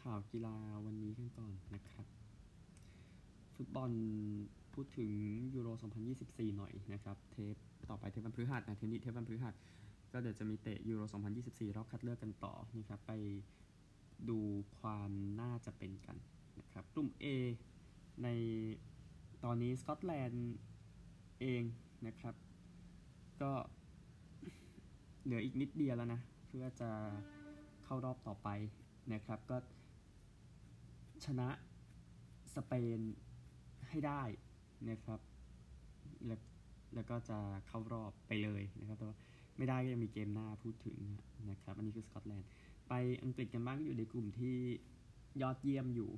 [0.00, 0.56] ข่าวกีฬา
[0.86, 2.06] วันนี้กันก่อนนะครับ
[3.56, 3.90] ฟุตบอล
[4.74, 5.10] พูดถึง
[5.54, 5.68] ยูโร
[6.12, 7.56] 2024 หน่อยนะครับ เทป
[7.90, 9.54] ต่อไปเทปวันพฤหัสนะเทปนี้เทปวันพฤหัส
[10.12, 11.00] ก็เดี๋ยวจะมีเตะยูโร
[11.38, 13.12] 2024 รอบคัดเลือกกันต่อนะครับ ไป
[14.28, 14.38] ดู
[14.78, 15.10] ความ
[15.40, 16.16] น่าจะเป็นกัน
[16.58, 17.26] นะครับกลุ่ม A
[18.22, 18.28] ใน
[19.44, 20.54] ตอนนี้สกอตแลนด์
[21.40, 21.62] เอง
[22.06, 22.34] นะครับ
[23.42, 23.52] ก็
[25.24, 26.90] เหลืออีกนิดเดียวแล้วนะ เพื่อจะ
[27.84, 28.48] เข้ารอบต่อไป
[29.12, 29.56] นะครับ ก็
[31.26, 31.48] ชนะ
[32.54, 33.00] สเปน
[33.88, 34.22] ให้ได้
[34.90, 35.20] นะครับ
[36.26, 36.40] แล้ว
[36.94, 39.16] แล้วก็จะเข้ารอบไปเลยนะครับ แต่ว่า
[39.56, 40.96] ไม่ได้ก็ยังมีเกมหน้าพูดถึง
[41.50, 42.48] นะครับ อันนี้คือสกอตแลนด์
[42.88, 44.56] ไปอังกฤษกันบ้างอยู่ในกลุ่มที่
[45.42, 46.10] ยอดเยี่ยมอยู่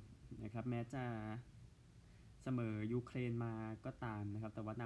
[0.44, 1.02] นะครับ แม้จะ
[2.42, 3.52] เสมอยูเครนมา
[3.84, 4.84] ก็ตามนะครับ แต่ว่าน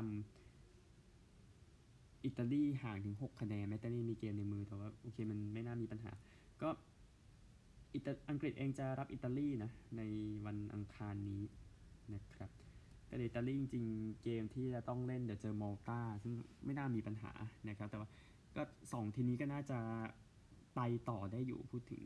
[0.92, 6.12] ำอิตาลีห่างถึง 6 คะแนนแม้อิตาลีมีเกมในมือแต่ว่าโอเคมันไม่น่ามีปัญหา
[6.62, 6.68] ก็
[7.98, 10.02] อิตาอังกฤษเองจะรับอิตาลีนะใน
[10.46, 11.42] วันอังคารนี้
[12.14, 12.50] นะครับ
[13.06, 13.84] แต่อิตาลีจริง
[14.22, 16.32] เกมที่จะต้องเล่นเดี๋ยวเจอมอลตาซึ่ง
[16.64, 17.32] ไม่น่ามีปัญหา
[17.68, 18.08] นะครับแต่ว่า
[18.56, 19.78] ก็สองทีนี้ก็น่าจะ
[20.76, 22.02] ไปต่อได้อยู่พูดถึง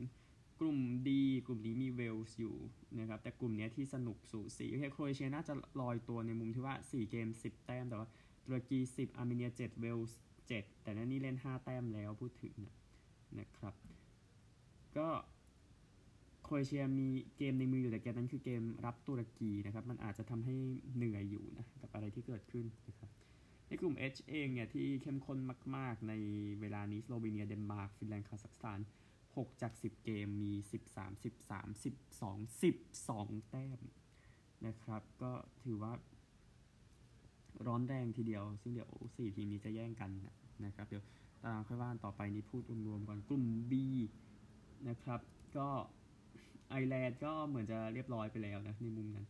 [0.59, 0.77] กลุ่ม
[1.09, 2.55] ดีกลุ่มนี้มีเวลส์อยู่
[2.99, 8.07] นะครับแต่กลุ่มนี้ที่สนุกสูสีโอเคโครเอเชียน่าจะลอยตัวในมุมที่ว่า 4 เกม 10 แต้ม แต่ว่า
[8.45, 10.17] ตุรกี10 อาร์เมเนีย 7 เวลส์
[10.49, 12.55] 7 แต่นั่นนี่เล่น 5 แต้มแล้วพูดถึง
[13.39, 13.75] นะครับ
[14.97, 15.07] ก็
[16.43, 20.55] โครเอเชียมีเกมในมืออยู่แต่เกมนั้นคือเกมรับตุรกีนะครับ มันอาจจะทำให้
[20.95, 23.09] เหนื่อยอยู่นะกับอะไรที่เกิดขึ้นนะครับ
[23.67, 25.39] ในกลุ่ม H เองเนี่ยที่เข้มข้น
[25.75, 26.13] มาก ๆ ใน
[26.61, 28.79] เวลานี้สโลวีเนียเดนมาร์กฟินแลนด์คาซัคสถาน
[29.19, 30.53] 6 จาก 10 เกมมี
[30.89, 33.79] 13 13 12 12 แต้ม
[34.65, 35.31] นะครับ ก็
[35.63, 35.93] ถือว่า
[37.67, 40.11] ร้อนแรงทีเดียว ซึ่งเดี๋ยว 4 ทีมนี้จะแย่งกัน
[40.65, 41.03] นะครับ เดี๋ยว
[41.41, 43.73] ตารางค่อยว่านต่อไปนี้พูดรวมๆก่อนกลุ่ม B
[44.89, 45.21] นะครับ
[45.57, 45.69] ก็
[46.73, 49.25] ไอร์แลนด์ก็เหมือนจะเรียบร้อยไปแล้วนะในมุมนั้น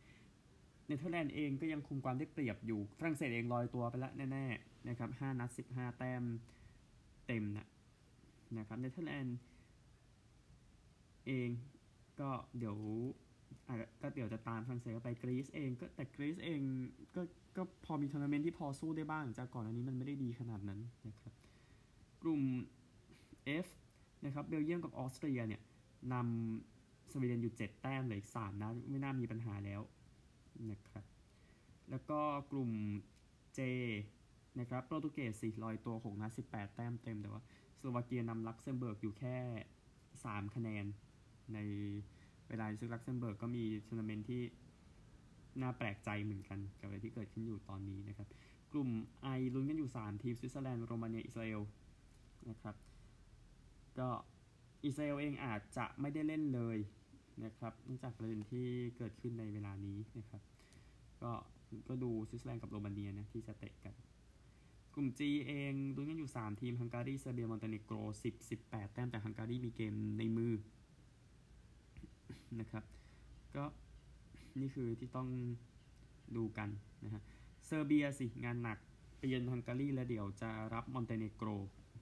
[0.87, 6.23] เนเธอร์แลนด์เองก็ยังคุมความได้เปรียบอยู่ฝรั่งเศสเองลอยตัวไปแล้วแน่ๆนะครับ5นัด15แต้ม
[7.27, 7.67] เต็มนะ
[8.57, 9.37] นะครับเนเธอร์แลนด์
[11.27, 11.49] เอง
[12.19, 12.77] ก็เดี๋ยว
[14.01, 16.61] ก็เดี๋ยวจะตามฝรั่งเศสไปกรีซเองก็แต่กรีซเอง
[17.15, 17.21] ก็
[17.57, 21.33] ก็พอมีทัวร์นาเมนต์ที่พอสู้ได้บ้าง จากก่อนอันนี้มันไม่ได้ดีขนาดนั้นนะครับ
[22.23, 22.41] กลุ่ม
[23.65, 23.67] F
[24.25, 25.61] นะครับเบลเยียมกับออสเตรียเนี่ย
[26.13, 26.72] นำ
[27.11, 29.81] สวีเดนอยู่ 7 แต้มเหลืออีก3นัดไม่น่ามีปัญหาแล้ว
[30.71, 31.05] นะครับ
[31.89, 32.19] แล้วก็
[32.51, 32.71] กลุ่ม
[33.57, 33.59] J
[34.59, 37.41] นะครับโปรตุเกสสิลอยตัว6นัด18 แต้มเต็มแต่ว่า
[37.77, 39.37] สโลวาเกียนำลักเซมเบิร์กอยู่แค่
[39.95, 40.85] 3 คะแนน
[41.53, 41.59] ใน
[42.47, 44.41] เวลาซึ่งลักเซมเบิร์กก็มีทัวร์นาเมนต์ที่
[45.61, 48.27] น่าแปลกใจเหมือนกันกับอะไรที่เกิดขึ้นอยู่ตอนนี้นะครับ
[48.73, 48.89] กลุ่ม
[49.37, 51.61] I ลุ้นกันอยู่ 3 ทีมสวิตเซอร์แลนด์โรมาเนียอิสราเอล
[52.49, 52.75] นะครับ
[53.99, 54.09] ก็
[54.85, 56.77] อิสราเอลเองอาจจะไม่ได้เล่นเลย
[57.43, 58.67] นะครับเนื่องจากประเด็นที่
[58.97, 60.41] เกิดขึ้นในเวลานี้นะครับ
[61.23, 61.31] ก็
[61.87, 63.93] ก็ดูสวิตเซอร์แลนด์กับโรมาเนียนะที่จะเตะกัน
[64.93, 70.53] กลุ่ม G เองลุ้นกันอยู่ 3 ทีมฮังการีเซอร์เบียมอนเตเนโกร10 18 แต้มแต่ฮังการีมีเกมในมือ
[72.59, 72.83] นะครับ
[73.55, 73.65] ก็
[74.59, 75.27] นี่คือที่ต้อง
[76.37, 76.69] ดูกัน
[77.05, 77.21] นะฮะ
[77.65, 78.77] เซอร์เบียสิ งานหนัก
[79.17, 81.49] ไปเยือนฮังการีแล้วเดี๋ยวจะรับมอนเตเนโกร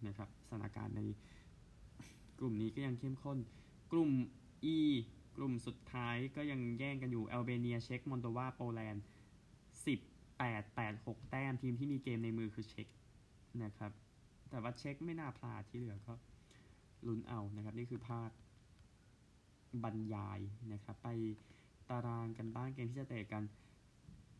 [0.08, 1.02] นะครับสถานการณ์ใน
[2.42, 3.38] กลุ่มนี้ก็ยังเข้มข้น
[3.92, 4.12] กลุ่ม
[4.76, 4.78] E
[5.38, 9.04] กลุ่มสุดท้ายก็ยังแย่งกันอยู่แอลเบเนียเช็กมอลโดวาโปแลนด์
[9.86, 12.88] 10 8 8 6แต้มทีมที่มีเกมในมือคือเช็ก
[13.64, 13.92] นะครับ
[14.50, 16.14] แต่ว่าเช็กไม่น่าพลาดที่เหลือก็
[17.08, 18.30] ลุ้นเอานะครับ นี่คือภาค
[19.84, 20.40] บรรยาย
[20.74, 21.10] นะครับ ไป
[21.90, 23.44] ตารางกันบ้างเกมที่จะเตะกัน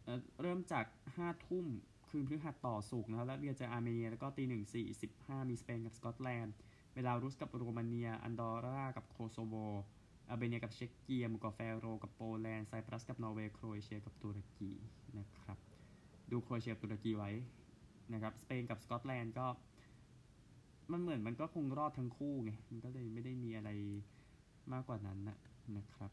[0.04, 0.86] เริ่มจาก
[1.16, 1.66] 5ทุ่ม
[2.08, 6.54] คืนพฤหัสต่อศุกร์นะครับลัตเวียเจออาร์เมเนีย แล้วก็ตีหนึ่งสี่สิบห้ามีสเปนกับสกอตแลนด์
[6.96, 9.56] เบลารุสกับโรมาเนีย อันดอร์รากับโคโซโว
[10.30, 14.72] แอลเบเนียกับเช็กเกียหมู่เกาะแฟโรกับโปแลนด์ไซปรัสกับนอร์เวย์โครเอเชียกับตุรกี
[15.18, 15.58] นะครับ
[16.32, 17.32] ดูโครเอเชียตุรกีไว้
[18.14, 19.48] นะครับสเปนกับสกอตแลนด์ก็
[20.92, 23.70] มันเหมือนมันก็คงรอดทั้งคู่ไง มันก็เลยไม่ได้มีอะไร
[24.74, 25.38] มากกว่านั้นนะ
[25.78, 26.12] นะครับ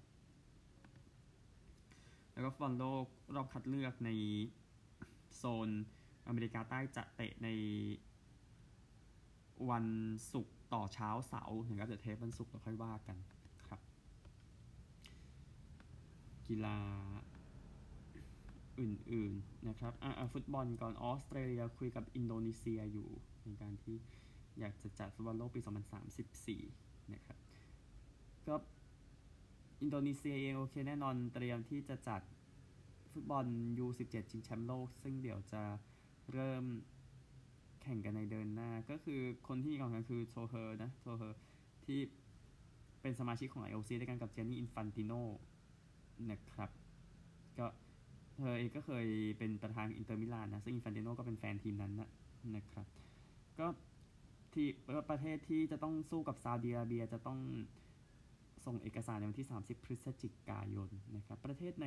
[2.33, 4.11] แล้วก็ฟุตบอลโลกรอบคัดเลือกใน
[5.37, 5.69] โซน
[6.27, 7.49] อเมริกาใต้จะเตะใน
[9.71, 9.87] วัน
[10.33, 13.17] ศุกร์ ต่อเช้าเสาร์นะครับเดี๋ยวเทปวันศุกร์เราค่อยว่ากัน
[13.69, 13.81] ครับ
[16.49, 16.79] กีฬา
[18.81, 23.09] อื่นๆนะครับอ่าฟุตบอลก่อนออสเตรเลียคุยกับอินโดนีเซียอยู่
[23.45, 23.97] ในการที่
[24.59, 25.61] อยากจะจัดฟุตบอลโลกปี
[26.37, 27.39] 2034 นะครับ
[28.47, 28.55] ก็
[29.83, 32.21] อินโดนีเซียเองโอเคแน่นอนเตรียมที่จะจัด
[33.13, 33.45] ฟุตบอล
[33.85, 35.63] U17 ชิงแชมป์โลก ซึ่งเดี๋ยวจะ
[36.33, 36.65] เริ่ม
[37.83, 41.39] แข่งกันในเดือนหน้า ก็คือคนที่กำลังคือโตเฮียร์นะโตเฮียร์
[41.87, 42.01] ที่
[43.03, 45.13] เป็นสมาชิกของ IOC ด้วยกันกับจานนี่อินฟันติโน
[46.31, 46.71] นะครับ
[47.59, 47.67] ก็
[48.37, 49.07] เธอเองก็เคย
[49.39, 52.09] เป็นประธานอินเตอร์มิลานนะซึ่งอินฟันติโนก็เป็นแฟนทีมนั้นนะ
[52.57, 52.87] นะครับ
[53.59, 53.67] ก็
[54.53, 54.67] ที่
[55.11, 57.39] ประเทศที่จะต้องสู้กับซาอุดิอาระเบียจะต้อง
[58.67, 61.87] ส่งเอกสารในวันที่ 30 พฤศจิกายนนะครับ ประเทศใน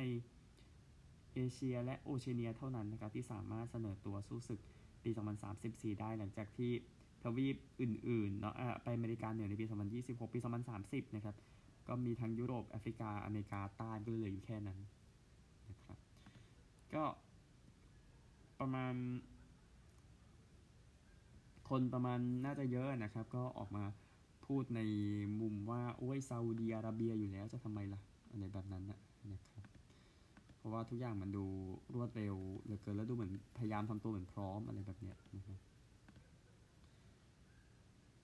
[1.34, 4.60] เอเชียและโอเชียเนียเท่านั้นนะครับที่สามารถเสนอตัวสู้ศึก
[5.04, 5.10] ปี
[5.50, 6.70] 2034 ได้หลังจากที่
[7.22, 9.66] ทวีปอื่นๆเนาะไปอเมริกาเหนือในปี
[9.98, 10.38] 2026 ปี
[10.76, 11.36] 2030 นะครับ
[11.88, 14.78] ก็มีทั้งยุโรป แอฟริกา อเมริกาใต้ก็เหลืออยู่แค่นั้น
[15.70, 15.98] นะครับ
[16.94, 17.04] ก็
[18.60, 18.94] ประมาณ
[21.68, 23.84] คนประมาณน่าจะเยอะนะครับ ก็ออกมา
[24.46, 24.80] พูดใน
[25.40, 28.00] มุมว่า โอ้ยซาอุดีอาระเบียอยู่แล้วจะทำไมล่ะ
[28.30, 28.98] อะไรแบบนั้นนะ
[29.32, 29.51] นะครับ
[30.62, 31.44] เพราะว่าทุกอย่างมันดู
[31.94, 35.58] รวดเร็วเหลือเกินแล้วดูเหมือนพยายามทำตัวเหมือนพร้อมอะไรแบบเนี้ยนะครับ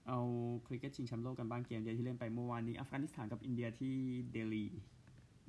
[0.06, 0.18] เอา
[0.66, 3.94] คริกเก็ตชิงแชมป์โลกกันบ้างเกมเดียวที่เล่นไปเมื่อวานนี้อัฟกานิสถานกับอินเดียที่
[4.32, 4.64] เดลี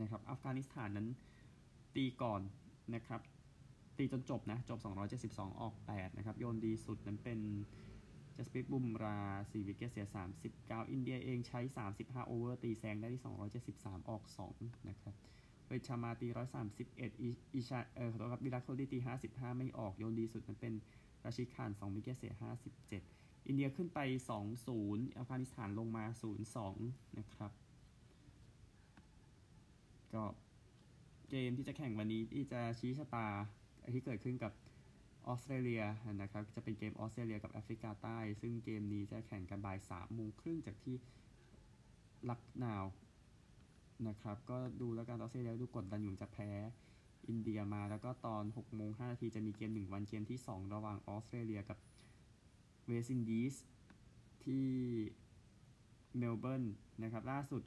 [0.01, 1.07] นะครับอัฟกานิสถานนั้น
[1.95, 2.41] ตีก่อน
[2.95, 3.21] นะครับ
[3.97, 4.79] ตีจนจบนะ จบ
[5.19, 7.39] 272 ออก 8 นะครับ โยนดีสุดนั้นเป็น
[8.35, 10.05] จัสปริตบุมราห์ 4 wicket เสีย
[10.49, 11.59] 39 อินเดียเองใช้
[11.93, 13.23] 35 over ตีแซงได้ที่
[13.65, 14.23] 273 ออก
[14.55, 15.15] 2 นะครับ
[15.69, 16.27] เวชามาตี
[16.71, 20.73] 131อิชาเออขอโทษครับวิรัตโคห์ลีตี55ไม่ออกโยนดีสุดนั้นเป็น
[21.25, 22.33] ราชิดคาน2 wicket เสีย
[22.85, 23.99] 57อินเดียขึ้นไป
[24.59, 26.05] 2-0อัฟกานิสถานลงมา
[26.61, 27.51] 0-2นะครับ
[30.13, 30.23] ก็
[31.29, 33.27] เกมที่จะแข่งวันนี้ที่จะชี้ชะตา
[33.93, 34.53] ที่เกิดขึ้นกับ
[35.27, 35.83] ออสเตรเลีย
[36.21, 40.95] นะครับจะเป็นเกมออสเตรเลียกับแอฟริกาใต้ ซึ่งเกมนี้จะแข่งกันบ่ายสามโมงครึ่งจากที่
[42.29, 42.83] ลักนาว
[44.07, 46.49] นะครับ ก็ดูแล้วกันออสเตรเลียดูกดดันอยู่จะแพ้
[47.27, 51.77] อินเดียมาแล้วก็ตอน6โมง5นาทีจะมีเกม 1 วันเกมที่ 2 ระหว่างออสเตรเลียกับ
[52.87, 53.55] เวสตินดีส
[54.43, 54.67] ที่
[56.17, 56.63] เมลเบิร์น
[57.03, 57.61] นะครับ ล่าสุด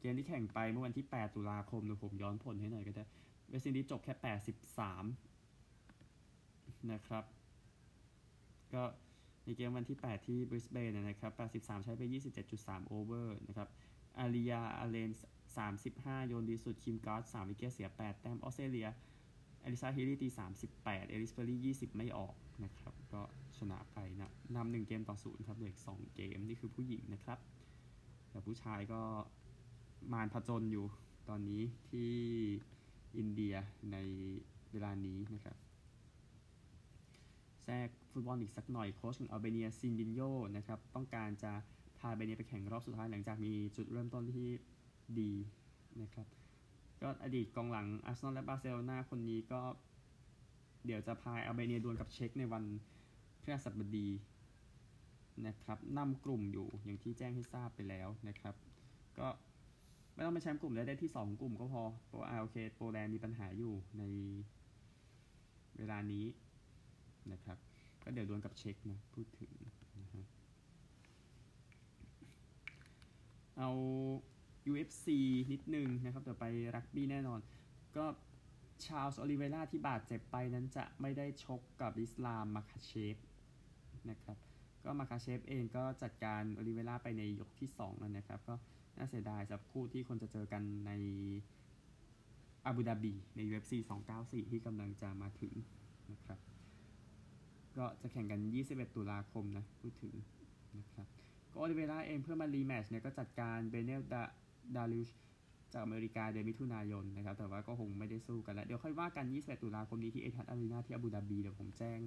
[0.00, 3.04] เกมที่แข่งไปเมื่อวันที่ 8 ตุลาคมเดี๋ยวผมย้อนผลให้หน่อยก็ได้
[3.48, 4.14] เวสต์อินดีสจบแค่
[5.78, 7.24] 83 นะครับ
[8.72, 8.82] ก็
[9.44, 11.32] ในเกมวันที่ 8 ที่บริสเบนนะครับ
[11.64, 12.02] 83 ใช้ไป
[12.46, 13.68] 27.3 over นะครับ
[14.18, 15.10] อาริยาอาเลน
[15.56, 18.88] 35 โยนดีสุด คิมการ์ธ 3 wicket เสีย 8 แต้มออสเตรเลีย
[19.64, 20.28] อลิซาฮิลี่ตี
[20.70, 22.34] 38 เอลิสเฟอรี่20 ไม่ออก
[22.64, 23.22] นะครับ ก็
[23.58, 27.38] ชนะไปนะนำหนึ่งเกมต่อศูนย์ครับเหลืออีกสองเกม นี่คือผู้หญิงนะครับ
[28.30, 29.02] แต่ผู้ชายก็
[30.12, 30.86] มารผจญอยู่
[31.28, 32.12] ตอนนี้ที่
[33.18, 33.54] อินเดีย
[33.92, 33.96] ใน
[34.72, 35.56] เวลานี้นะครับ
[37.64, 40.20] แทรกฟุตบอลอีกสักหน่อยโค้ชของอัลเบเนียซิลวินโญ่
[40.56, 41.52] นะครับ ต้องการจะ
[41.98, 44.48] พาอัลเบเนียไปแข่งรอบสุดท้ายหลังจากมีจุดเริ่มต้นที่
[45.20, 45.32] ดี
[46.02, 46.26] นะครับ
[47.02, 49.60] ก็อดีตกองหลังอาร์เซนอลและบาร์เซโลนาคนนี้ก็
[50.86, 52.64] เดี๋ยวจะพาอัลเบเนียดวลกับเช็กในวัน
[53.42, 54.08] พฤหัสบดี
[55.46, 58.54] นะครับนำกลุ่มอยู่อย่างที่แจ้งให้ทราบไปแล้วนะครับ
[59.18, 59.28] ก็
[60.14, 64.02] ไม่ต้องไปแชมป์กลุ่มได้ได้ที่ 2 กลุ่มก็พอเพราะว่าโอเคโปแลนด์มีปัญหาอยู่ใน
[65.78, 66.26] เวลานี้
[67.32, 67.58] นะครับ
[68.02, 69.50] ก็เดี๋ยวดวลกับเช็กนะพูดถึง
[70.00, 70.26] นะฮะ
[73.58, 73.70] เอา
[74.70, 75.06] UFC
[75.52, 77.40] นิดนึงนะครับเดี๋ยวไปรักบี้แน่นอน
[77.96, 78.04] ก็
[78.84, 83.16] ชาลส์โอลิเวล่าที่บาดเจ็บไปนั้นจะไม่ได้ชกกับอิสลามมาคาเชฟ
[84.10, 84.36] นะครับ
[84.84, 88.54] ก็มาคาเชฟเองก็จัดการโอลิเวล่าไปในยกที่2แล้วนะครับ ก็
[88.96, 90.92] น่าเสียดายสำหรับคู่ที่คนจะเจอกันใน
[92.64, 93.72] อาบูดาบีใน UFC
[94.12, 95.54] 294 ที่กำลังจะมาถึง
[96.12, 96.38] นะครับ
[97.78, 100.14] ก็จะแข่งกัน 21 ตุลาคมนะพูดถึง
[100.78, 101.06] นะครับ
[101.52, 104.22] ก็โอลิเวล่าเองเพื่อมา rematch เนี่ยก็จัดการเบเนลดา
[104.76, 105.08] ดาลิช
[105.72, 112.00] จากอเมริกาเดือนมิถุนายนนะครับ แต่ว่าก็คงไม่ได้สู้กันแล้ว เดี๋ยวค่อยว่ากัน 21 ตุลาคมนี้ที่เอทัสอารีนาที่อาบูดาบี เดี๋ยวผมแจ้ง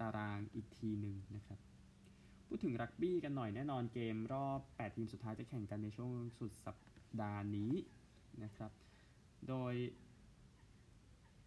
[0.00, 1.58] ตารางอีกทีหนึ่งนะครับ
[2.46, 6.76] พูดถึงรักบี้กันหน่อยแน่นอนเกมรอบ 8 ทีมสุดท้ายจะแข่งกันในช่วงสุดสัป
[7.20, 7.72] ดาห์นี้
[8.44, 8.70] นะครับ
[9.48, 9.74] โดย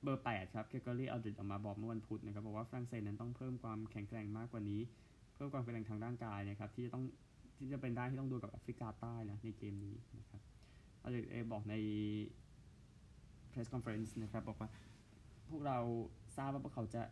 [0.04, 4.82] เบอร์ 8 ครับ เกเกอรี่อัลดริดออกมาบอกเมื่อวันพุธนะครับ บอกว่าฝรั่งเศสนั้นต้องเพิ่มความแข็งแกร่งมากกว่านี้
[5.36, 7.06] เพิ่มความแข็งแกร่งทางร่างกายนะครับที่จะต้อง
[7.60, 10.42] ที่จะเป็นได้ที่ต้องดูกับแอฟริกาใต้นะในเกมนี้นะครับ
[11.04, 11.76] อัลดริดเอบอกใน
[13.52, 14.70] press conference นะครับบอกว่า
[15.50, 15.78] พวกเรา
[16.36, 17.04] ทราบว่าพวกเขาจะ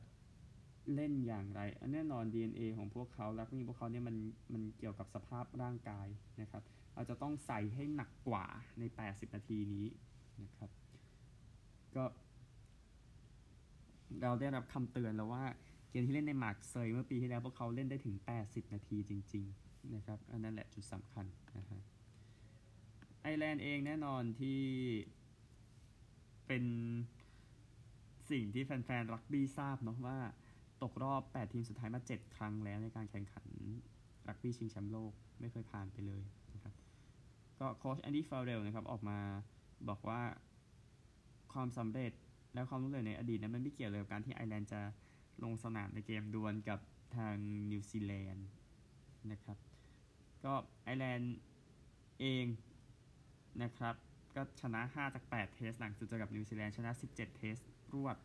[0.96, 1.62] เล่นอย่างไร
[1.94, 4.16] แน่นอน DNA ของพวกเขาแล้วนี่พวกเขาเนี่ยมัน
[4.54, 6.08] มันเกี่ยวกับสภาพร่างกาย
[6.42, 6.64] นะครับ
[6.96, 8.46] เราจะต้องใส่ให้หนักกว่า
[8.80, 9.86] ใน 80 นาทีนี้
[10.44, 10.70] นะครับ
[11.96, 12.04] ก็
[14.22, 15.44] เราได้รับคำเตือนแล้วว่า
[15.90, 21.26] เกมที่เล่นในมาร์กเซยเมื่อปีที่แล้วพวกเขาเล่นได้ถึง 80 นาทีจริง ๆ นะครับอันนั้นแหละจุดสำคัญ
[21.58, 21.82] นะฮะ
[23.22, 24.62] ไอร์แลนด์เองแน่นอนที่
[26.48, 26.64] เป็น
[28.32, 30.18] สิ่งที่แฟนๆรักบี้ทราบเนาะว่า
[30.84, 33.48] ตกรอบ 8 ทีมสุดท้ายมา 7 ครั้งแล้วในการแข่งขัน
[34.28, 36.74] รักบี้ชิงแชมป์โลกไม่เคยผ่านไปเลยนะครับ
[37.60, 39.20] ก็โค้ชแอนดี้ฟาเรลนะครับออกมา
[39.90, 40.22] บอกว่า
[41.54, 42.12] ความสำเร็จ
[42.54, 44.82] และความรู้เลยในอดีตนั้นมันไม่เกี่ยวเลยกับการที่ไอร์แลนด์จะ
[45.44, 46.80] ลงสนามในเกมดวลกับ
[47.18, 47.36] ทาง
[47.72, 48.48] นิวซีแลนด์
[49.32, 49.58] นะครับ
[50.46, 50.54] ก็
[50.84, 51.38] ไอร์แลนด์
[52.20, 52.46] เอง
[53.64, 53.96] นะครับ
[54.36, 57.56] ก็ชนะ 5 จาก 8 test หลังสุดเจอกับนิวซีแลนด์ชนะ 17 test
[57.94, 58.18] รวด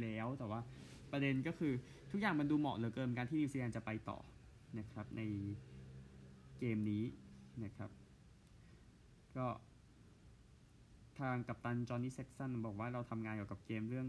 [0.00, 0.60] แล้วแต่ว่า
[1.10, 1.72] ประเด็นก็คือ
[2.10, 4.18] ทุกอย่างมันดูเหมาะเหลือเกินการที่นิวซีแลนด์จะไปต่อ
[4.78, 5.22] นะครับใน
[6.58, 7.04] เกมนี้
[7.64, 7.90] นะครับ
[9.36, 9.46] ก็
[11.18, 14.08] ทางกัปตันจอห์นนี่เซ็กซ์ตันบอกว่าเราทำงานเกี่ยวกับเกมเรื่อง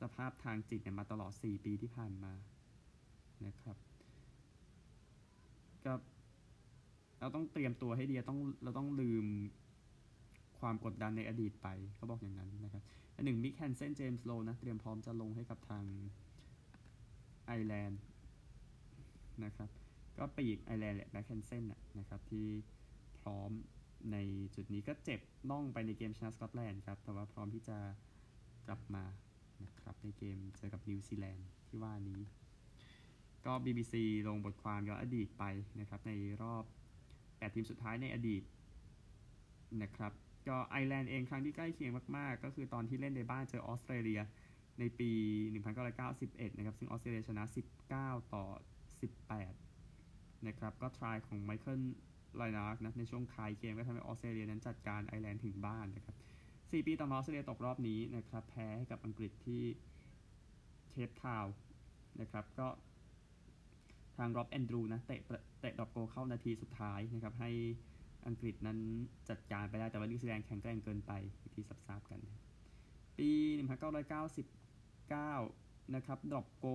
[0.00, 2.32] สภาพทางจิตเนี่ยมาตลอด 4 ปีที่ผ่านมา
[3.46, 3.76] นะครับ
[5.84, 5.92] ก็
[7.22, 9.26] เราต้องเตรียมตัวให้ดีต้องเราต้องลืม
[10.60, 12.82] ความกดดันในอดีตไปเขาบอกอย่างนั้นนะครับ
[13.16, 15.84] อันหนึ่งแม็คแฮนเซนเจมส์โลว์นะ เตรียมพร้อมจะลงให้กับทาง
[17.46, 18.00] ไอร์แลนด์
[19.44, 19.68] นะครับ
[20.18, 21.64] ก็ปีกไอร์แลนด์แหละแม็คแฮนเซน
[21.98, 22.46] นะครับ ที่
[23.20, 23.50] พร้อม
[24.12, 24.16] ใน
[24.54, 27.78] จุดนี้ก็เจ็บน่องไปในเกมชนะสกอตแลนด์ครับ แต่ว่าพร้อมที่จะ
[28.66, 29.04] กลับมา
[29.64, 32.20] นะครับในเกมเจอกับนิวซีแลนด์ที่ว่านี้
[33.46, 33.94] ก็ BBC
[34.28, 35.44] ลงบทความย้อนอดีตไป
[35.80, 36.12] นะครับใน
[36.42, 36.64] รอบ
[37.42, 38.42] 8 ทีมสุดท้ายในอดีต
[39.82, 40.12] นะครับ
[40.48, 44.20] ก็ไอร์แลนด์เองครั้งที่ใกล้เคียงมาก ๆ ก็คือตอนที่เล่นในบ้านเจอออสเตรเลีย
[44.78, 45.10] ในปี
[45.84, 47.44] 1991 นะครับ ซึ่งออสเตรเลียชนะ
[47.88, 48.44] 19 ต่อ
[49.26, 51.80] 18 นะครับ ก็ try ของไมเคิล
[52.36, 56.16] ไลนาห์นะในช่วงท้ายเกมก็ทำให้ออสเตรเลียนั้นจัดการไอร์แลนด์ถึงบ้านนะครับ
[56.50, 59.62] 4 ปีต่อมาออสเตรเลียตกรอบนี้นะครับ แพ้ให้กับอังกฤษที่
[60.90, 61.44] เคปทาวน์
[62.20, 62.68] นะครับ ก็
[64.16, 65.20] ทางร็อบแอนดรูนะเตะ
[65.60, 67.50] เตะ drop goal เข้านาทีสุดท้ายนะครับให้
[68.26, 68.78] อังกฤษนั้น
[69.28, 71.12] จัดการไปได้แต่ว่านิวซีแลนด์แข็งแกร่งเกินไป
[71.54, 72.18] ที่ทราบกัน
[73.18, 76.66] ปี 1999 นะครับ drop goal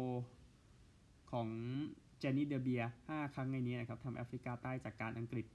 [1.31, 1.47] ของ
[2.19, 5.45] เจนนี่เดอเบียร์5ครั้งในนี้นะครับทำแอฟริกาใต้จัดการอังกฤษ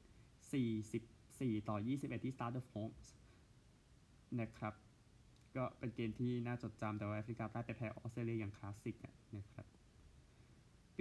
[1.01, 3.13] 44 ต่อ 21 ที่สตาดเดอฟรองซ์
[4.41, 4.75] นะครับ
[5.57, 8.97] ก็เป็นเกมที่น่าจดจำแต่ว่าแอฟริกาใต้ไปแพ้ออสเตรเลียอย่างคลาสสิก
[9.37, 9.67] นะครับ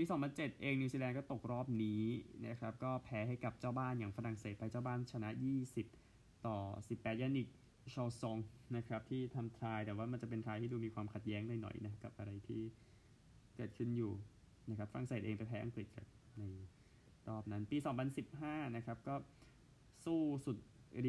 [0.03, 2.03] ปี 2007 เองนิวซีแลนด์ก็ตกรอบนี้
[2.47, 5.29] นะครับก็แพ้ให้กับเจ้าบ้านอย่างฝรั่งเศสไปเจ้าบ้านชนะ
[5.87, 6.57] 20 ต่อ
[6.89, 8.37] 18ยานนิคโชซียง
[8.75, 12.61] นะครับที่ทำ try แต่ว่ามันจะเป็น try ที่ดูมีความขัดแย้งหน่อยๆนะกับอะไรที่
[13.55, 14.11] เกิดขึ้นอยู่
[14.69, 16.07] นะครับฝรั่งเศสเองไปแพ้อังกฤษครับ
[16.39, 16.43] ใน
[17.27, 17.77] รอบนั้นปี
[18.25, 19.15] 2015 นะครับก็
[20.05, 20.57] สู้สุด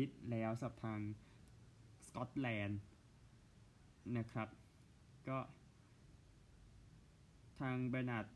[0.03, 1.01] ฤทธิ์แล้วสำหรับทาง
[2.07, 2.81] สกอตแลนด์
[4.17, 4.49] นะครับ
[5.29, 5.39] ก็
[7.61, 8.27] ทางเบอร์นาร์ด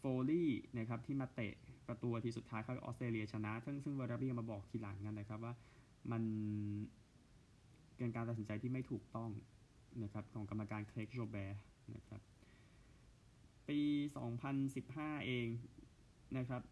[0.00, 1.54] โฟลี่นะครับที่มาเตะ
[1.88, 5.54] ประตูทีสุดท้ายให้ออสเตรเลียชนะ ซึ่งซึ่ง World Rugby มาบอกทีหลังกันนะครับว่า
[6.12, 6.22] มัน
[7.96, 9.30] เป็นการตัดสินใจที่ไม่ถูกต้อง
[10.02, 11.60] นะครับของกรรมการเครกจูแบร์
[11.94, 12.20] นะครับ
[13.68, 13.80] ปี
[14.48, 15.48] 2015 เอง
[16.36, 16.62] นะครับ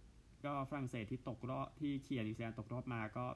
[0.45, 3.27] ก็ฝรั่งเศสที่ตกรอบที่เขี่ยนิวซีแลนด์ตกรอบมาก็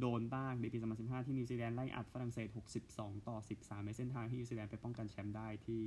[0.00, 2.48] โดนบ้างในปี 2015 ที่นิวซีแลนด์ไล่อัดฝรั่งเศส
[2.88, 5.82] 62 ต่อ 13 ในเส้นทางที่นิวซีแลนด์ไปป้องกันแชมป์ได้ที่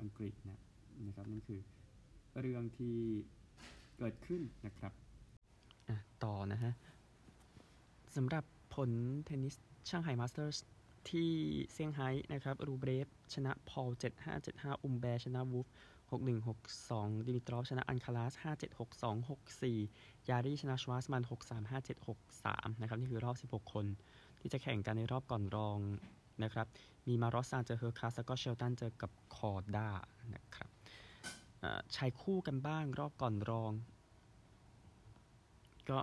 [0.00, 0.60] อังกฤษนะ
[1.06, 1.60] นะครับนั่นคือ
[2.40, 2.96] เรื่องที่
[3.98, 4.92] เกิดขึ้นนะครับ
[6.24, 6.72] ต่อนะฮะ
[8.16, 8.90] สำหรับผล
[9.24, 9.54] เทนนิส
[9.88, 10.58] Shanghai Masters
[11.10, 11.30] ที่
[11.72, 15.66] เซี่ยงไฮ้นะครับรูเบลฟชนะพอล 7-5 7-5 อุมแบชนะวูฟ
[16.10, 16.38] 6-1
[16.88, 19.28] 6-2 ดิมิตรอฟชนะอันคาลาส 5-7 6-2
[19.68, 22.06] 6-4 ยารีชนะชวาสมัน 6-3 5-7
[22.38, 23.86] 6-3 นะครับ นี่คือรอบ 16 คน
[24.40, 25.78] ที่จะแข่งกันในรอบก่อนรอง
[26.42, 26.66] นะครับ
[27.08, 29.88] มีมารอสซานเจอเฮอร์คาสแล้วก็เชลตันเจอกับคอร์ด้า
[30.34, 30.73] นะครับ
[31.96, 33.72] ชายคู่กันบ้างรอบก่อนรอง
[35.90, 35.98] ก็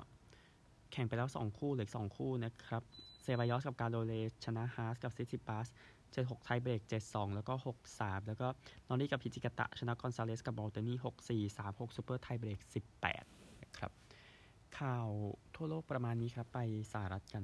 [0.92, 2.84] แข่งไปแล้ว 2 คู่เหลือ 2 คู่นะครับ
[3.24, 4.14] เซบายอสกับกาโดเล
[4.46, 5.68] ชนะฮาร์สกับซิติปัส
[6.06, 7.54] 76ไทยเบรก72แล้วก็
[7.92, 8.48] 63แล้วก็
[8.88, 10.98] นอรี่กับพิจิกตะ ชนะกอนซาเลสกับบอลเตนี่
[11.48, 12.60] 64 36 super tie-break
[13.10, 13.92] 18นะครับ
[14.80, 15.10] ข่าว
[15.56, 16.60] ทั่วโลกประมาณนี้ครับ ไป
[16.92, 17.44] สหรัฐกัน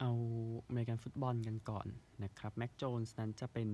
[0.00, 0.10] เอา
[0.66, 1.86] อเมริกันฟุตบอลกันก่อน
[2.22, 3.68] นะครับ แม็กโจนส์นั้นจะเป็น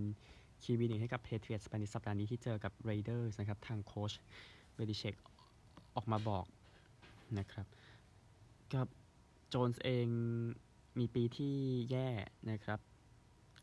[0.65, 4.12] QB หนึ่งให้กับแพทริออตส์ในสัปดาห์นี้ที่เจอกับเรเดอร์นะครับ ทางโค้ช
[4.75, 5.14] เบลิเชก
[5.97, 6.47] ออกมาบอก
[7.38, 7.67] นะครับ
[8.75, 8.87] กับ
[9.49, 10.07] โจนส์เอง
[10.99, 11.55] มีปีที่
[11.90, 12.09] แย่
[12.50, 12.81] นะครับ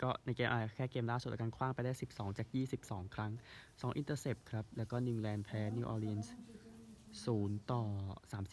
[0.01, 2.47] ก็ในเกมแค่เกมล่าสุดการขว้างไปได้ 12 จาก
[2.81, 3.31] 22 ครั้ง
[3.65, 6.33] 2 intercept ครับ แล้วก็นิวอิงแลนด์แพ้นิวออร์ลีนส์
[7.01, 7.83] 0ต่อ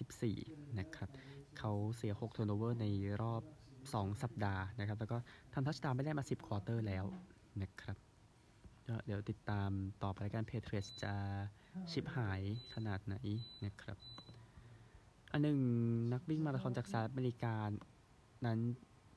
[0.05, 1.11] 34 นะครับ
[1.59, 2.87] เขาเสีย6 turnover ใน
[3.23, 3.43] รอบ
[3.83, 5.17] 2 สัปดาห์นะครับ แล้วก็
[5.55, 7.05] ทำ touchdown ไม่ได้มา 10 quarter แล้ว
[7.63, 7.97] นะครับ
[9.05, 9.71] เดี๋ยวติดตาม
[10.03, 11.15] ต่อไปทางแพทริออตส์จะ
[11.91, 12.41] ชิบหาย
[12.75, 13.17] ขนาดไหน
[13.65, 13.99] นะครับ
[15.33, 15.59] อันหนึ่ง
[16.13, 17.55] นักวิ่งมาราธอนจากสหรัฐอเมริกา
[18.47, 18.59] นั้น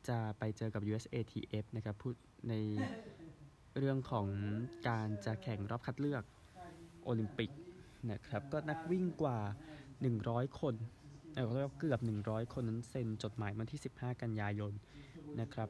[0.10, 2.16] จะไปเจอกับ USATF นะครับพูด
[2.50, 2.54] ใน
[3.78, 4.28] เรื่องของ
[4.88, 6.24] การจะแข่งรอบคัดเลือก
[7.04, 7.52] โอลิมปิก
[8.12, 9.38] นะครับ ก็นักวิ่งกว่า
[10.00, 10.76] 100 คน
[11.36, 14.74] เออเรียกว่าเกือบ 100 คนนั้นเซ็นจดหมายวันที่ 15 กันยายน
[15.42, 15.70] นะครับ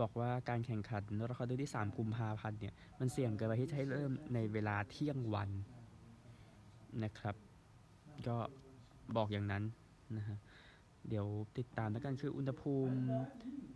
[0.00, 5.50] บอกว่าการแข่งขันราคาเดือนที่ 3 กุมภาพันธ์เนี่ย มันเสี่ยงเกินไปที่จะให้เริ่มในเวลาเที่ยงวัน
[7.04, 7.36] นะครับ
[8.28, 8.36] ก็
[9.16, 9.62] บอกอย่างนั้น
[10.16, 10.38] นะฮะ
[11.08, 11.26] เดี๋ยว
[11.58, 12.96] ติดตามแล้วกันคืออุณหภูมิ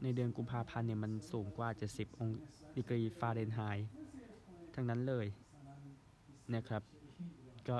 [0.02, 2.28] ในเดือนกุมภาพันธ์เนี่ย มันสูงกว่า 70 อง
[2.76, 3.88] ดีกรีฟาเรนไฮต์
[4.74, 5.26] ทั้งนั้นเลย
[6.54, 6.82] นะครับ
[7.68, 7.76] ก็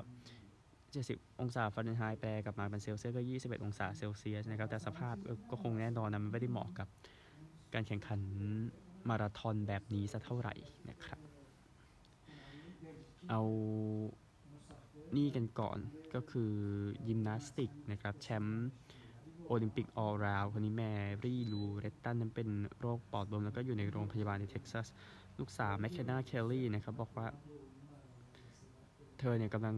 [0.68, 5.14] 70 องศาฟาเรนไฮต์แปลกลับมาเป็นเซลเซียสก็ 21 องศาเซลเซียสนะครับแต่สภาพ
[5.50, 6.88] ก็คงแน่นอนนะมันไม่ได้เหมาะกับ
[7.75, 8.21] การแข่งขัน
[9.09, 10.55] มาราธอนแบบนี้สักเท่าไหร่
[10.91, 11.21] นะครับ
[13.29, 13.41] เอา
[15.17, 15.79] นี่กันก่อน
[16.15, 16.53] ก็คือ
[17.09, 18.69] ยิมนาสติกนะครับ แชมป์
[19.47, 20.83] โอลิมปิกออลราวคนนี้แม
[21.25, 22.49] รี่ลูเรตตันนั้นเป็น
[22.81, 24.87] โรคปอดบวมแล้วก็อยู่ในโรงพยาบาลในเท็กซัส
[25.39, 27.27] ลูกสาวแมคเคนนาเคลลี่นะครับ บอกว่า
[29.19, 29.77] เธอเนี่ยกำลัง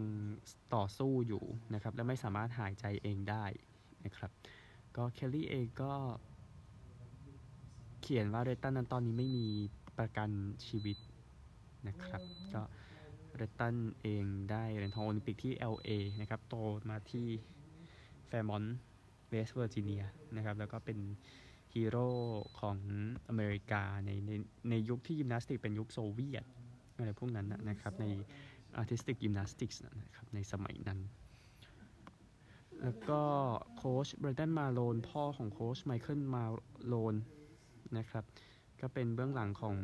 [0.74, 1.42] ต่อสู้อยู่
[1.74, 3.44] นะครับ และไม่สามารถหายใจเองได้
[4.04, 4.30] นะครับ
[4.96, 5.92] ก็เคลลี่เองก็
[8.00, 9.46] เขียนว่าเรตตันนั้นตอนนี้ไม่มี
[9.98, 10.30] ประกัน
[10.66, 10.96] ชีวิต
[11.88, 12.22] นะครับ
[12.54, 12.62] ก็
[13.36, 15.90] เรตตันเองได้เหรียญทองโอลิมปิกที่ LA
[16.20, 16.54] นะครับ โต
[16.90, 17.26] มาที่
[18.26, 18.76] แฟร์มอนต์
[19.28, 20.02] เวสต์เวอร์จิเนีย
[20.36, 20.98] นะครับ แล้วก็เป็น
[21.74, 22.08] ฮีโร่
[22.60, 22.78] ของ
[23.28, 24.30] อเมริกาในใน
[24.70, 26.44] ในยุคที่ยิมนาสติกเป็นยุคโซเวียต
[26.94, 28.06] อะไรพวกนั้นนะครับ ใน
[28.80, 31.00] artistic gymnastics นะครับ ในสมัยนั้น
[32.82, 33.22] แล้วก็
[33.76, 36.44] โค้ชเบรนดันมาโลนพ่อของโค้ชไมเคิลมา
[36.86, 37.14] โลน
[37.98, 38.24] นะครับ
[38.80, 39.76] ก็เป็นเบื้องหลังของ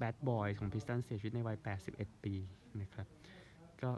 [0.00, 1.58] Bad Boy ของพิสตันเสียชีวิตในวัย
[1.90, 2.34] 81 ปี
[2.82, 3.06] นะครับ
[3.82, 3.90] ก็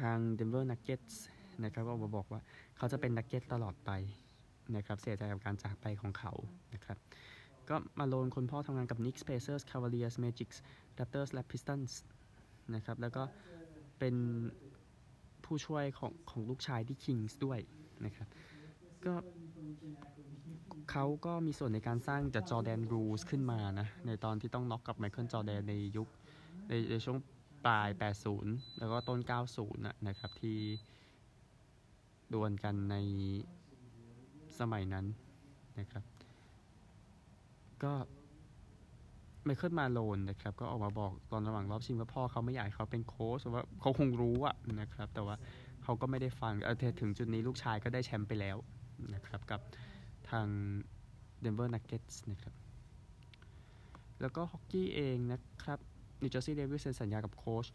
[0.00, 1.14] ทาง Denver Nuggets
[1.64, 2.40] นะครับก็ออกมาบอกว่า
[2.76, 3.90] เขาจะเป็นนักเก็ตตลอดไป
[4.76, 6.32] นะครับเสียใจกับการจากไปของเขา
[6.74, 6.98] นะครับ
[7.68, 10.48] ก็มาโลนคนพ่อทำงานกับ Knicks Pacers Cavaliers Magic
[10.98, 11.92] Raptors และ Pistons
[12.74, 13.22] นะครับแล้วก็
[13.98, 14.14] เป็น
[15.44, 17.58] ผู้ช่วยของของลูกชายที่ Kings ด้วย
[18.04, 18.28] นะครับ
[19.06, 19.14] ก็
[20.90, 26.08] เขาก็มีส่วนในการสร้างจากจอแดนรูสขึ้นมานะ ในตอนที่ต้องน็อกกับไมเคิลจอแดนในยุค
[26.68, 27.18] ในในช่วง
[27.64, 27.88] ปลาย
[28.34, 29.20] 80 แล้วก็ต้น
[29.52, 30.58] 90นะนะครับที่
[32.32, 32.96] ดวลกันใน
[34.58, 35.06] สมัยนั้น
[35.78, 36.04] นะครับ
[37.82, 37.92] ก็
[39.44, 45.36] ไมเคิลมาโลนนะครับ ก็ออกมาบอกตอนระหว่างรอบชิงว่าพ่อเขาไม่อยากให้เขาเป็นโค้ชว่าเขาคงรู้อะนะครับ แต่ว่า
[45.82, 48.56] เขาก็ไม่ได้ฟังเออถึงจุดนี้ลูกชายก็ได้แชมป์ไปแล้ว
[49.14, 49.60] นะครับกับ
[50.30, 50.48] ทาง
[51.44, 52.54] Denver Nuggets นะครับ
[54.20, 55.78] แล้วก็ฮอกกี้เองนะครับ
[56.20, 57.66] นิวเจอร์ซีย์เดวิลส์เซ็นสัญญากับโค้ช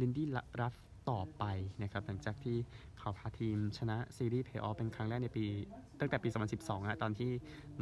[0.00, 0.26] ลินดี้
[0.60, 0.74] รัฟ
[1.10, 1.44] ต่อไป
[1.82, 2.56] นะครับ หลังจากที่
[2.98, 5.44] เขาพาทีมชนะซีรีส์เพย์ออฟเป็นครั้งแรกในปี
[6.00, 7.30] ตั้งแต่ปี 2012อะตอนที่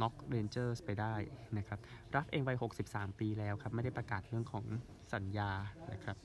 [0.01, 1.13] น็อกเรนเจอร์สไปได้
[1.57, 1.79] นะครับ
[2.15, 4.65] รัฟเองวัย 63 ปีแล้วครับ ไม่ได้ประกาศเรื่องของ
[5.13, 5.51] สัญญา
[5.93, 6.17] นะครับ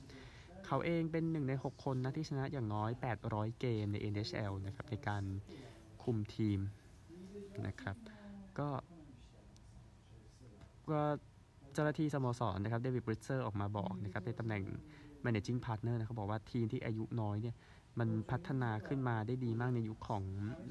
[0.65, 2.89] เขาเองเป็นหนึ่งใน 6 คนนะที่ชนะอย่างน้อย
[3.25, 5.23] 800 เกมใน NHL นะครับ ในการ
[6.03, 6.59] คุมทีม
[7.67, 7.95] นะครับ
[8.59, 8.69] ก็
[10.91, 11.01] ก็
[11.73, 14.63] เจ้าหน้าที่สโมสรนะครับเดวิดบลิตเซอร์ออกมาบอกนะครับในตำแหน่ง
[15.25, 17.55] managing partner นะเขาบอกว่าทีมที่อายุน้อยเนี่ย
[17.99, 20.23] มันพัฒนาขึ้นมาได้ดีมากในยุคของ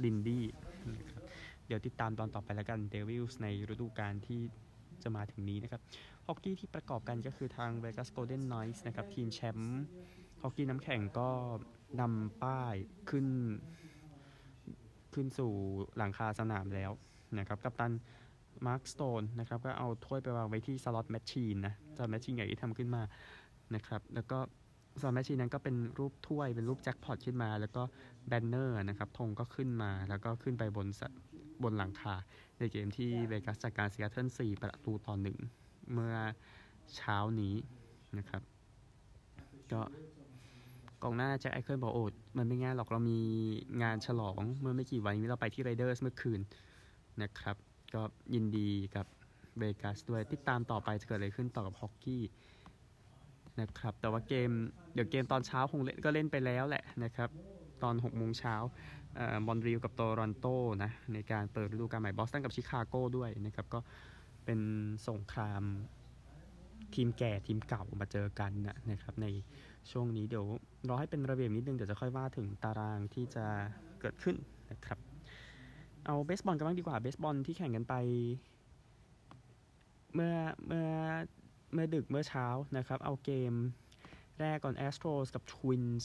[0.04, 0.44] ลินดี้
[0.98, 1.22] นะครับ
[1.66, 4.40] เดี๋ยวติดตามตอนต่อไปแล้วกันเดวิลส์ในฤดูกาลที่
[5.02, 5.80] จะมาถึงนี้นะครับ
[6.26, 9.82] ฮอกกี้ที่ประกอบกันก็คือทาง Vegas Golden Knights นะครับทีมแชมป์
[10.42, 11.30] ฮอกกี้น้ำแข็งก็
[12.00, 12.74] นำป้าย
[13.10, 13.26] ขึ้น
[15.14, 15.52] ขึ้นสู่
[15.96, 16.90] หลังคาสนามแล้ว
[17.38, 17.92] นะครับกัปตัน
[18.66, 23.02] มาร์คสโตนนะครับก็เอาถ้วยไปวางไว้ที่ slot machine นะ slot machine ใหญ่ที่ทำขึ้นมา
[23.74, 24.38] นะครับแล้วก็
[25.00, 27.82] slot machine นั้นก็เป็นรูปถ้วยเป็นรูปแจ็คพอตขึ้นมา แล้วก็
[28.28, 30.86] banner นะครับธงก็ขึ้นมาแล้วก็ขึ้นไปบน
[31.62, 32.14] บนหลังคา
[32.58, 35.38] ในเกมที่เวกัสจากการเซียเทิล4ประตูต่อหนึ่ง
[35.92, 36.16] เมื่อ
[36.96, 37.54] เช้านี้
[38.18, 38.42] นะครับ
[39.72, 39.80] ก็
[41.04, 42.04] กองหน้าแจ็คไอเคิลบอกโอ้
[42.38, 43.20] มันไม่ง่ายหรอกเรามี
[43.82, 46.40] งานฉลองเมื่อไม่กี่วันนี้เราไปที่ไรเดอร์สเมื่อคืน
[47.22, 47.56] นะครับ
[47.94, 48.02] ก็
[48.34, 49.06] ยินดีกับ
[49.58, 52.22] เวกัสด้วยติดตามต่อไปจะเกิดอะไรขึ้นต่อกับฮอกกี้
[53.60, 54.50] นะครับแต่ว่าเกม
[54.94, 57.28] เดี๋ยวเกมตอนเช้าคงเล่นก็เล่นไปแล้วแหละนะครับ
[57.82, 58.54] ตอน6โมงเช้า
[59.46, 60.46] มอนรีลกับโตรอนโต
[60.82, 63.80] นะในการเปิดฤดูกาลใหม่บอสตันกับชิคาโก้ด้วยนะครับก็
[64.44, 64.60] เป็น
[65.08, 65.62] สงคราม
[66.94, 68.52] ทีมแก่ทีมเก่ามาเจอกัน
[68.90, 69.26] นะครับใน
[69.92, 70.46] ช่วงนี้เดี๋ยว
[70.88, 73.44] รอให้เป็นระเบียบนิดนึงเดี๋ยวจะค่อยว่าถึงตารางที่จะ
[74.00, 74.36] เกิดขึ้น
[74.70, 74.98] นะครับ
[76.06, 77.94] เอาเบสบอลกันบ้างดีกว่าเบสบอลที่แข่งกันไป
[80.14, 80.34] เมื่อ
[80.66, 80.88] เมื่อ
[81.72, 83.52] เมื่อดึกเมื่อเช้านะครับ เอาเกม
[84.40, 86.04] แรกก่อน Astros กับ Twins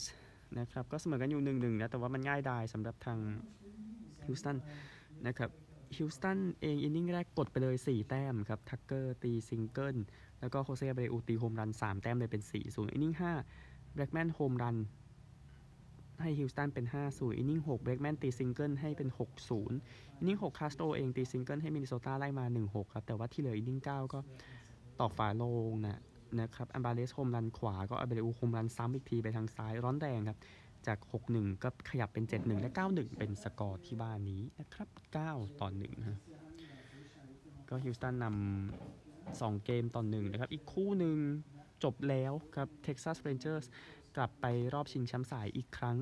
[0.58, 3.18] นะครับ ก็เสมอกันอยู่หนึ่งหนึ่งนะ แต่ว่ามันง่ายดายสำหรับทาง
[4.26, 4.56] ฮิวสตัน
[5.26, 5.50] นะครับ
[5.96, 9.96] ฮิวสตันเอง inning แรกกดไปเลย 4 แต้มครับ ทักเกอร์ตีซิงเกิล
[10.40, 14.76] แล้วก็โฮเซ่อเบรอูตี home run 3 แต้มเลยเป็น4 0 inning 5 เบรกแมน home run
[16.22, 19.08] ให้ฮิวสตันเป็น 5-0 inning 6เบรกแมนตีซิงเกิลให้เป็น
[19.58, 24.18] 6-0 inning 6คาสโตเองตีซิงเกิลให้มินนิโซตาไล่มา 1-6 ครับ แต่ว่าที่เหลือ inning 9 ก็
[25.00, 26.00] ตอกฝาโลงนะ
[26.40, 30.38] นะครับอัลวาเรซ home run ขวาก็อเบรอู home run ซ้ำอีกทีไปทางซ้ายร้อนแรงครับ
[30.86, 30.98] จาก
[31.30, 34.88] 6-1 ก็ขยับเป็น 7-1 และ 9-1 เป็นสกอร์ที่บ้านนี้นะครับ
[35.24, 36.18] 9 ต่อ1ฮะ
[37.68, 41.16] ก็ฮิวสตันนำ2 เกมต่อ1นะครับ อีกคู่หนึ่ง
[41.84, 43.66] จบแล้วครับ Texas Rangers
[44.16, 45.96] กลับไปรอบชิงแชมป์สายอีกครั้ง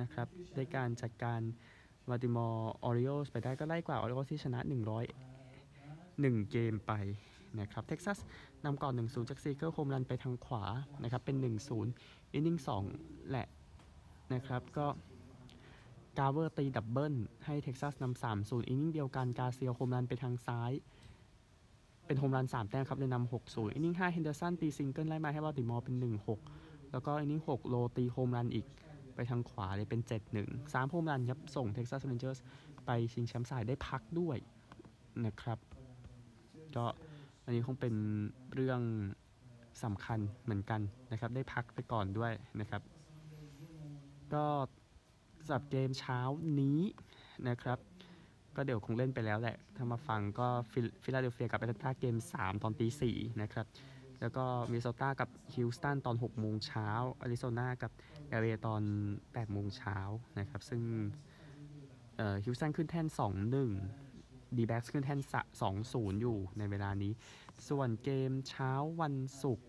[0.00, 1.40] นะครับด้วยการจัดการ
[2.10, 4.60] ว a ติมอร์ออริโอสไปได้ก็ไล่กว่าออริโอลส์ที่ชนะ
[5.36, 6.92] 101เกมไป
[7.60, 8.18] นะครับเท็กซัส
[8.64, 10.64] นำก่อน 1-0 จากซีเกอร์โฮมรันไปทางขวา
[11.02, 11.36] นะครับเป็น
[11.86, 12.56] 1-0 inning
[12.94, 13.46] 2 แหละ
[14.34, 14.86] นะครับก็
[16.18, 20.72] กาเวอร์ตี double ให้เท็กซัสนำ3-0 inning เดียวกันกาเซียโฮมรันไปทางซ้าย
[22.10, 25.94] เป็นโฮมรัน 3 แต้มครับเลยนำ6-0 inning 5เฮนเดอร์สันตีซิงเกิลไล่มาให้บัลติมอร์เป็น
[26.44, 28.66] 1-6 แล้วก็ inning 6 โลตีโฮมรันอีก
[29.14, 30.00] ไปทางขวาเลยเป็น
[30.36, 32.38] 7-1 3โฮมรันครับส่งเท็กซัสเรนเจอร์ส
[32.86, 34.36] ไปชิงแชมป์สายได้พักด้วย
[35.24, 35.58] นะครับ
[36.76, 36.84] ก็
[37.44, 37.94] อันนี้คงเป็น
[38.54, 38.80] เรื่อง
[39.84, 42.82] สำคัญเหมือนกันนะครับ ได้พักไปก่อนด้วยนะครับ
[44.34, 44.44] ก็
[45.44, 46.20] สำหรับเกมเช้า
[46.60, 46.80] นี้
[47.48, 47.78] นะครับ
[48.56, 50.48] ก็เดี๋ยวคงเล่นไปแล้วแหละ ถ้ามาฟังก็
[51.02, 53.66] ฟิลาเดลเฟียกับแอตแลนตาเกม 3 ตอนตี4นะครับ
[54.20, 56.88] แล้วก็มินนิโซตากับฮิวสตันตอน 6 โมงเช้า
[57.20, 57.92] อาริโซนากับ
[58.28, 58.82] LA ตอน
[59.18, 59.98] 8 โมงเช้า
[60.38, 60.82] นะครับ ซึ่ง
[62.44, 63.06] ฮิวสตันขึ้นแท่น
[63.80, 65.20] 2-1ดีแบ็กขึ้นแท่น
[65.70, 67.12] 2-0 อยู่ในเวลานี้
[67.68, 69.66] ส่วนเกมเช้าวันศุกร์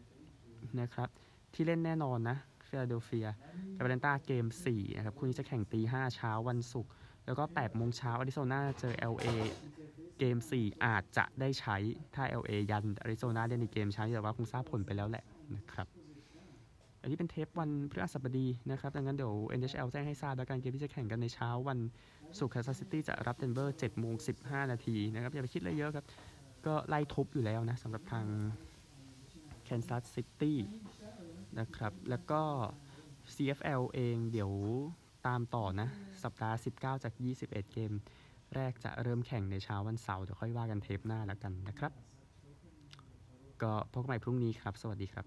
[0.82, 1.10] นะครับ
[1.54, 3.28] ที่เล่นแน่นอนนะฟิลาเดลเฟีย
[3.76, 6.92] กับแอตแลนตาเกม 4 นะครับ คู่นี้จะแข่งตี 5 เช้าวันศุกร์
[7.26, 9.28] แล้วก็8โมงเช้าอาริโซนาเจอ LA
[10.20, 11.78] เกม 4 อาจจะได้ใช้
[12.16, 15.24] ถ้า LA ยันอาริโซนาเล่นในเกมเช้าแต่ว่าคงทราบผลไปแล้วแหละ
[15.56, 15.88] นะครับ
[17.02, 21.80] อันนี้เป็นเทปวันพฤหัสบดีนะครับดังนั้นเดี๋ยว NHL แจ้งให้ทราบแล้วกันเกมที่จะแข่งกันในเช้าวัน
[22.38, 26.06] ศุกร์แคนซัสซิตี้จะรับเดนเวอร์7โมง15 นาทีนะครับอย่าไปคิดอะไรเยอะครับ
[26.66, 28.26] ก็ไล่ทุบอยู่แล้วนะสำหรับทาง
[29.64, 30.60] แคนซัสซิตี้
[31.60, 32.42] นะครับ แล้วก็
[33.34, 34.52] CFL เองเดี๋ยว
[35.28, 35.88] ตามต่อนะ
[36.24, 37.92] สัปดาห์ 19 จาก 21 เกม
[38.56, 41.92] แรกจะเริ่มแข่งในเช้าวันเสาร์เดี๋ยวค่อยว่ากันเทปหน้าแล้วกันนะครับ
[43.64, 45.26] ก็พบกันใหม่พรุ่งนี้ครับ สวัสดีครับ